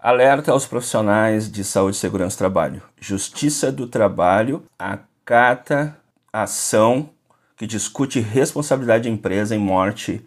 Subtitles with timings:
[0.00, 2.82] Alerta aos profissionais de saúde e segurança do trabalho.
[3.00, 5.98] Justiça do Trabalho acata
[6.32, 7.10] ação
[7.56, 10.24] que discute responsabilidade de empresa em morte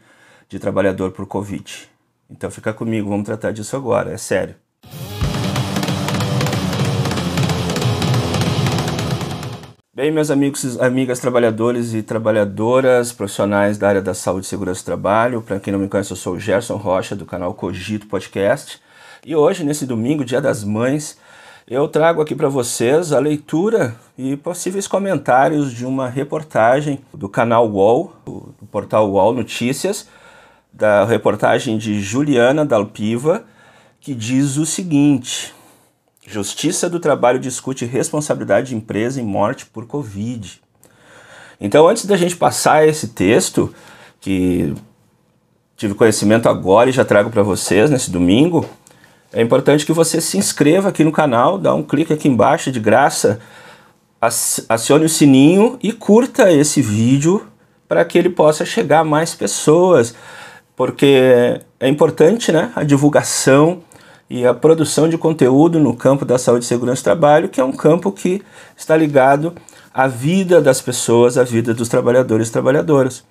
[0.49, 1.89] de trabalhador por Covid.
[2.29, 4.55] Então fica comigo, vamos tratar disso agora, é sério.
[9.93, 14.85] Bem, meus amigos amigas trabalhadores e trabalhadoras profissionais da área da saúde e segurança do
[14.85, 18.81] trabalho, para quem não me conhece, eu sou o Gerson Rocha, do canal Cogito Podcast.
[19.23, 21.15] E hoje, nesse domingo, Dia das Mães,
[21.67, 27.69] eu trago aqui para vocês a leitura e possíveis comentários de uma reportagem do canal
[27.69, 30.07] UOL, do portal UOL Notícias,
[30.73, 33.45] da reportagem de Juliana Dalpiva,
[33.99, 35.53] que diz o seguinte:
[36.25, 40.59] Justiça do Trabalho discute responsabilidade de empresa em morte por Covid.
[41.59, 43.71] Então, antes da gente passar esse texto,
[44.19, 44.73] que
[45.77, 48.67] tive conhecimento agora e já trago para vocês nesse domingo,
[49.33, 52.79] é importante que você se inscreva aqui no canal, dá um clique aqui embaixo de
[52.79, 53.39] graça,
[54.67, 57.47] acione o sininho e curta esse vídeo
[57.87, 60.13] para que ele possa chegar a mais pessoas,
[60.75, 63.81] porque é importante né, a divulgação
[64.29, 67.63] e a produção de conteúdo no campo da saúde e segurança do trabalho, que é
[67.63, 68.41] um campo que
[68.77, 69.53] está ligado
[69.93, 73.23] à vida das pessoas, à vida dos trabalhadores e trabalhadoras.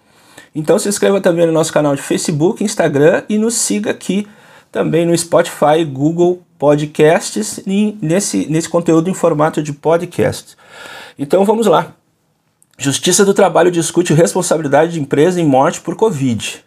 [0.55, 4.27] Então se inscreva também no nosso canal de Facebook, Instagram e nos siga aqui
[4.71, 10.57] também no Spotify, Google Podcasts nesse, nesse conteúdo em formato de podcast.
[11.19, 11.95] Então vamos lá.
[12.79, 16.65] Justiça do Trabalho discute responsabilidade de empresa em morte por Covid.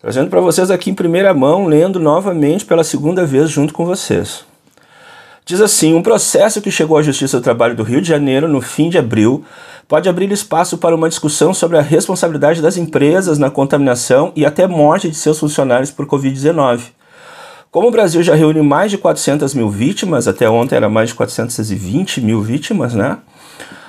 [0.00, 4.44] Trazendo para vocês aqui em primeira mão, lendo novamente pela segunda vez junto com vocês.
[5.44, 8.60] Diz assim: um processo que chegou à Justiça do Trabalho do Rio de Janeiro no
[8.60, 9.44] fim de abril
[9.88, 14.66] pode abrir espaço para uma discussão sobre a responsabilidade das empresas na contaminação e até
[14.66, 16.97] morte de seus funcionários por Covid-19.
[17.70, 21.14] Como o Brasil já reúne mais de 400 mil vítimas, até ontem era mais de
[21.14, 23.18] 420 mil vítimas, né?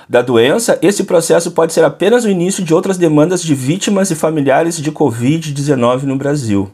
[0.06, 4.16] Da doença, esse processo pode ser apenas o início de outras demandas de vítimas e
[4.16, 6.70] familiares de Covid-19 no Brasil.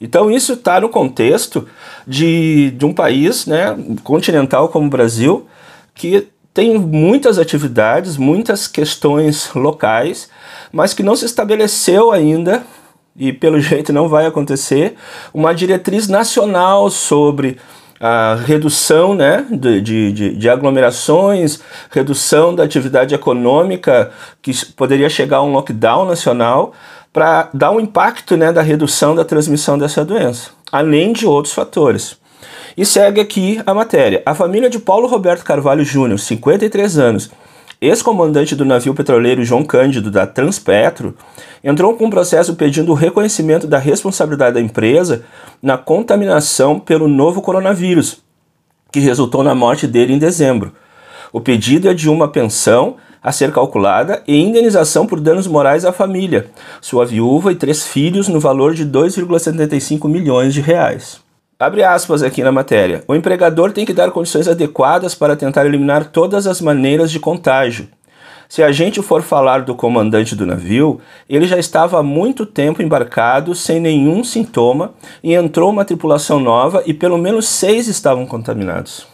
[0.00, 1.66] Então, isso está no contexto
[2.06, 5.46] de, de um país né, continental como o Brasil,
[5.94, 10.28] que tem muitas atividades, muitas questões locais,
[10.72, 12.64] mas que não se estabeleceu ainda
[13.20, 14.96] e pelo jeito não vai acontecer,
[15.32, 17.58] uma diretriz nacional sobre
[18.00, 21.60] a redução né, de, de, de, aglomerações,
[21.90, 24.10] redução da atividade econômica,
[24.40, 26.72] que poderia chegar a um lockdown nacional,
[27.12, 32.16] para dar um impacto né, da redução da transmissão dessa doença, além de outros fatores.
[32.76, 34.22] E segue aqui a matéria.
[34.24, 37.30] A família de Paulo Roberto Carvalho Júnior, 53 anos,
[37.80, 41.14] ex-comandante do navio petroleiro João Cândido da Transpetro,
[41.64, 45.24] entrou com um processo pedindo o reconhecimento da responsabilidade da empresa
[45.62, 48.22] na contaminação pelo novo coronavírus,
[48.92, 50.72] que resultou na morte dele em dezembro.
[51.32, 55.92] O pedido é de uma pensão a ser calculada e indenização por danos morais à
[55.92, 61.20] família, sua viúva e três filhos no valor de 2,75 milhões de reais.
[61.60, 63.04] Abre aspas aqui na matéria.
[63.06, 67.86] O empregador tem que dar condições adequadas para tentar eliminar todas as maneiras de contágio.
[68.48, 72.80] Se a gente for falar do comandante do navio, ele já estava há muito tempo
[72.80, 79.06] embarcado sem nenhum sintoma e entrou uma tripulação nova e pelo menos seis estavam contaminados.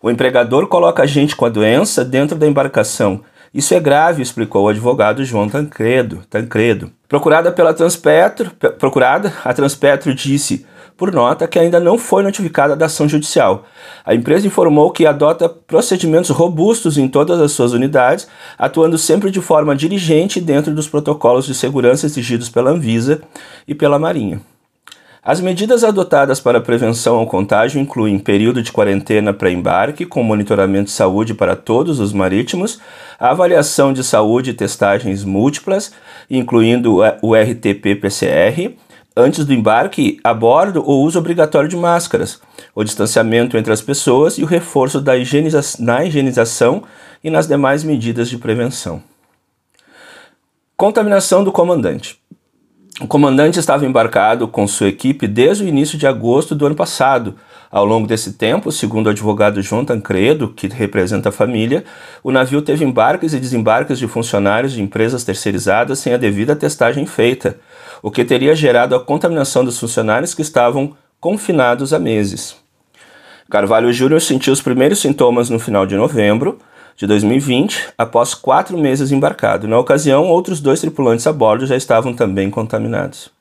[0.00, 3.20] O empregador coloca a gente com a doença dentro da embarcação.
[3.52, 6.22] Isso é grave, explicou o advogado João Tancredo.
[6.30, 6.90] Tancredo.
[7.06, 10.64] Procurada pela Transpetro, procurada, a Transpetro disse
[10.98, 13.64] por nota que ainda não foi notificada da ação judicial.
[14.04, 18.26] A empresa informou que adota procedimentos robustos em todas as suas unidades,
[18.58, 23.22] atuando sempre de forma diligente dentro dos protocolos de segurança exigidos pela Anvisa
[23.66, 24.40] e pela Marinha.
[25.22, 30.90] As medidas adotadas para prevenção ao contágio incluem período de quarentena pré-embarque, com monitoramento de
[30.92, 32.80] saúde para todos os marítimos,
[33.20, 35.92] avaliação de saúde e testagens múltiplas,
[36.30, 38.74] incluindo o RT-PCR,
[39.18, 42.40] antes do embarque, a bordo, o uso obrigatório de máscaras,
[42.72, 46.84] o distanciamento entre as pessoas e o reforço da higieniza na higienização
[47.22, 49.02] e nas demais medidas de prevenção.
[50.76, 52.20] Contaminação do comandante.
[53.00, 57.34] O comandante estava embarcado com sua equipe desde o início de agosto do ano passado.
[57.70, 61.84] Ao longo desse tempo, segundo o advogado João Tancredo, que representa a família,
[62.22, 67.04] o navio teve embarques e desembarques de funcionários de empresas terceirizadas sem a devida testagem
[67.04, 67.58] feita
[68.02, 72.56] o que teria gerado a contaminação dos funcionários que estavam confinados há meses.
[73.50, 76.58] Carvalho Júnior sentiu os primeiros sintomas no final de novembro
[76.96, 79.68] de 2020, após quatro meses embarcado.
[79.68, 83.37] Na ocasião, outros dois tripulantes a bordo já estavam também contaminados.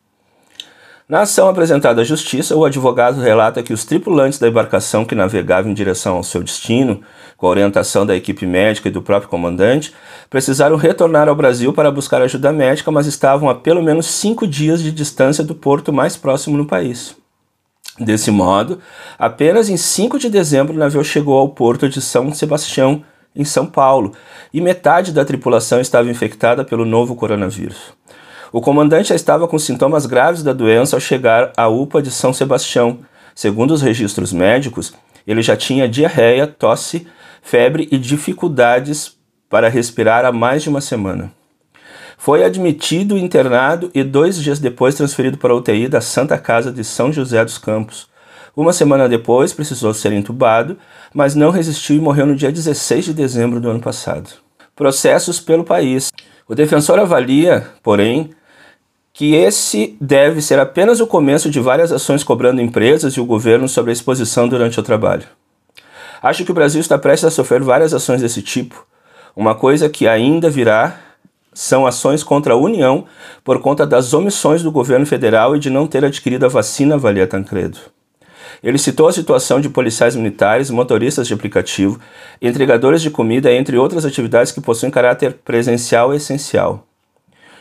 [1.09, 5.69] Na ação apresentada à Justiça, o advogado relata que os tripulantes da embarcação que navegava
[5.69, 7.01] em direção ao seu destino,
[7.38, 9.94] com a orientação da equipe médica e do próprio comandante,
[10.30, 14.83] precisaram retornar ao Brasil para buscar ajuda médica, mas estavam a pelo menos cinco dias
[14.83, 17.15] de distância do porto mais próximo no país.
[17.98, 18.80] Desse modo,
[19.18, 23.01] apenas em 5 de dezembro o navio chegou ao porto de São Sebastião,
[23.33, 24.12] em São Paulo,
[24.54, 27.95] e metade da tripulação estava infectada pelo novo coronavírus.
[28.51, 32.31] O comandante já estava com sintomas graves da doença ao chegar à UPA de São
[32.31, 32.99] Sebastião.
[33.35, 34.94] Segundo os registros médicos,
[35.25, 37.05] ele já tinha diarreia, tosse,
[37.41, 39.17] febre e dificuldades
[39.49, 41.31] para respirar há mais de uma semana.
[42.17, 46.83] Foi admitido, internado e dois dias depois transferido para a UTI da Santa Casa de
[46.83, 48.09] São José dos Campos.
[48.55, 50.77] Uma semana depois precisou ser entubado,
[51.13, 54.31] mas não resistiu e morreu no dia 16 de dezembro do ano passado.
[54.75, 56.11] Processos pelo país.
[56.47, 58.31] O defensor avalia, porém,
[59.18, 63.68] que esse deve ser apenas o começo de várias ações cobrando empresas e o governo
[63.68, 65.24] sobre a exposição durante o trabalho.
[66.22, 68.86] Acho que o Brasil está prestes a sofrer várias ações desse tipo.
[69.36, 71.00] Uma coisa que ainda virá
[71.52, 73.06] são ações contra a União
[73.44, 77.25] por conta das omissões do governo federal e de não ter adquirido a vacina Valia
[77.25, 77.80] Tancredo.
[78.62, 82.00] Ele citou a situação de policiais militares, motoristas de aplicativo,
[82.40, 86.87] entregadores de comida, entre outras atividades que possuem caráter presencial e essencial.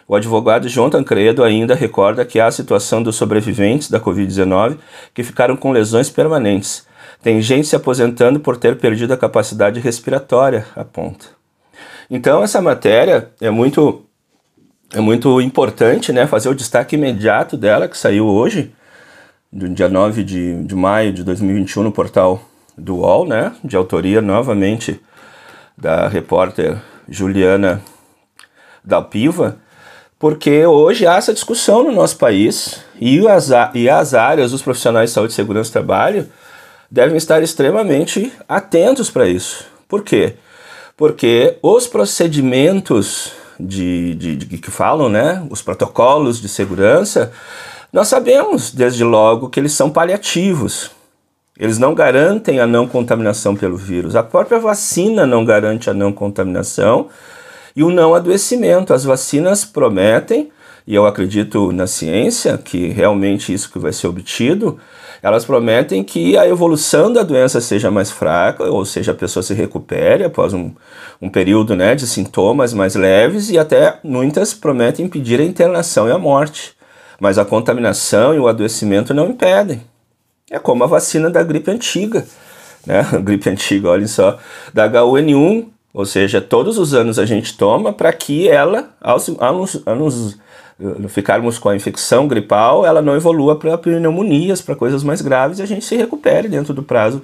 [0.09, 4.79] O advogado João Tancredo ainda recorda que há a situação dos sobreviventes da Covid-19
[5.13, 6.87] que ficaram com lesões permanentes.
[7.23, 11.27] Tem gente se aposentando por ter perdido a capacidade respiratória, aponta.
[12.09, 14.03] Então essa matéria é muito
[14.95, 18.73] é muito importante, né, fazer o destaque imediato dela que saiu hoje,
[19.53, 22.41] do dia 9 de, de maio de 2021 no portal
[22.79, 25.01] do UOL, né, de autoria novamente
[25.77, 27.83] da repórter Juliana
[28.85, 29.59] Dalpiva,
[30.19, 35.11] porque hoje há essa discussão no nosso país e as, e as áreas dos profissionais
[35.11, 36.29] de saúde, segurança e trabalho
[36.91, 39.67] devem estar extremamente atentos para isso.
[39.89, 40.35] Por quê?
[40.97, 47.33] Porque os procedimentos de, de, de, que falam, né, os protocolos de segurança,
[47.93, 50.91] nós sabemos desde logo que eles são paliativos.
[51.59, 54.15] Eles não garantem a não contaminação pelo vírus.
[54.15, 57.09] A própria vacina não garante a não contaminação
[57.77, 58.95] e o não adoecimento.
[58.95, 60.51] As vacinas prometem,
[60.87, 64.79] e eu acredito na ciência que realmente isso que vai ser obtido,
[65.23, 69.53] elas prometem que a evolução da doença seja mais fraca, ou seja, a pessoa se
[69.53, 70.71] recupere após um,
[71.21, 76.13] um período né, de sintomas mais leves, e até muitas prometem impedir a internação e
[76.13, 76.75] a morte.
[77.21, 79.83] Mas a contaminação e o adoecimento não impedem.
[80.51, 82.27] É como a vacina da gripe antiga.
[82.87, 83.01] Né?
[83.11, 84.39] A gripe antiga, olhem só,
[84.73, 89.97] da H1N1 ou seja, todos os anos a gente toma para que ela, ao, ao,
[89.97, 90.39] nos,
[91.09, 95.63] ficarmos com a infecção gripal, ela não evolua para pneumonias, para coisas mais graves e
[95.63, 97.23] a gente se recupere dentro do prazo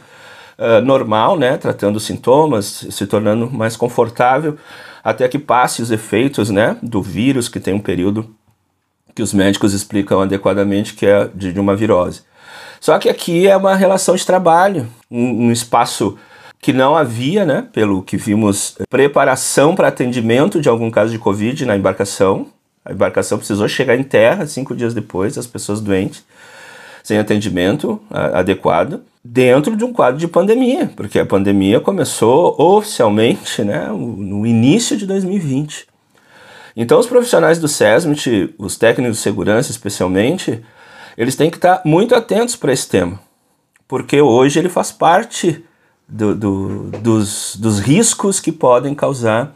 [0.58, 4.56] uh, normal, né, tratando os sintomas, se tornando mais confortável,
[5.04, 8.34] até que passe os efeitos né, do vírus, que tem um período
[9.14, 12.22] que os médicos explicam adequadamente que é de, de uma virose.
[12.80, 16.16] Só que aqui é uma relação de trabalho, um, um espaço
[16.62, 21.66] que não havia, né, pelo que vimos, preparação para atendimento de algum caso de Covid
[21.66, 22.46] na embarcação.
[22.84, 26.24] A embarcação precisou chegar em terra cinco dias depois, as pessoas doentes,
[27.02, 33.88] sem atendimento adequado, dentro de um quadro de pandemia, porque a pandemia começou oficialmente né,
[33.88, 35.88] no início de 2020.
[36.76, 40.62] Então, os profissionais do SESMIT, os técnicos de segurança especialmente,
[41.19, 43.19] eles têm que estar muito atentos para esse tema,
[43.88, 45.64] porque hoje ele faz parte
[46.12, 49.54] do, do, dos, dos riscos que podem causar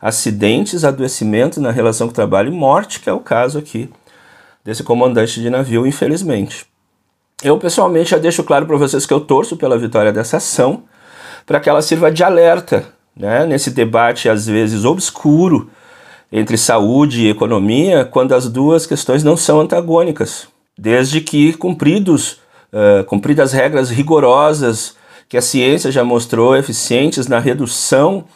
[0.00, 3.88] acidentes, adoecimento na relação com o trabalho e morte, que é o caso aqui
[4.64, 6.66] desse comandante de navio, infelizmente.
[7.42, 10.82] Eu pessoalmente já deixo claro para vocês que eu torço pela vitória dessa ação,
[11.46, 12.84] para que ela sirva de alerta
[13.16, 15.70] né, nesse debate às vezes obscuro
[16.32, 22.40] entre saúde e economia, quando as duas questões não são antagônicas, desde que cumpridos,
[22.72, 24.96] uh, cumpridas regras rigorosas
[25.32, 28.26] que a ciência já mostrou eficientes na redução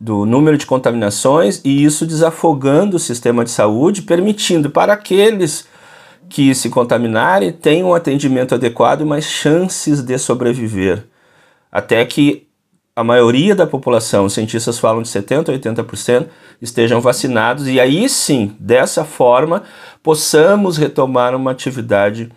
[0.00, 5.68] do número de contaminações e isso desafogando o sistema de saúde, permitindo para aqueles
[6.30, 11.04] que se contaminarem tenham um atendimento adequado e mais chances de sobreviver.
[11.70, 12.46] Até que
[12.96, 16.26] a maioria da população, os cientistas falam de 70% a 80%,
[16.62, 19.62] estejam vacinados e aí sim, dessa forma,
[20.02, 22.32] possamos retomar uma atividade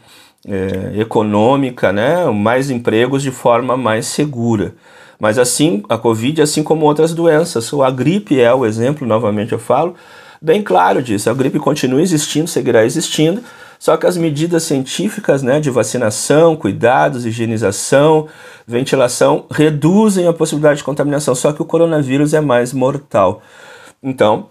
[0.48, 4.74] é, econômica, né, mais empregos de forma mais segura.
[5.20, 9.60] Mas assim, a Covid, assim como outras doenças, a gripe é o exemplo, novamente eu
[9.60, 9.96] falo,
[10.42, 11.30] bem claro disso.
[11.30, 13.44] A gripe continua existindo, seguirá existindo,
[13.78, 18.28] Só que as medidas científicas né, de vacinação, cuidados, higienização,
[18.68, 21.34] ventilação reduzem a possibilidade de contaminação.
[21.34, 23.42] Só que o coronavírus é mais mortal.
[24.04, 24.50] Então,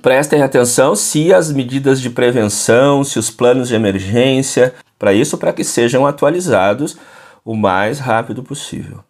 [0.00, 5.52] prestem atenção se as medidas de prevenção, se os planos de emergência, para isso, para
[5.52, 6.96] que sejam atualizados
[7.44, 9.00] o mais rápido possível.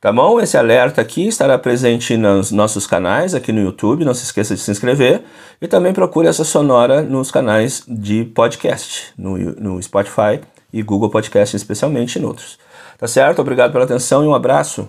[0.00, 0.38] Tá bom?
[0.38, 4.04] Esse alerta aqui estará presente nos nossos canais aqui no YouTube.
[4.04, 5.24] Não se esqueça de se inscrever.
[5.60, 10.40] E também procure essa sonora nos canais de podcast, no, no Spotify
[10.72, 12.58] e Google Podcast, especialmente, em outros.
[12.98, 13.40] Tá certo?
[13.40, 14.88] Obrigado pela atenção e um abraço.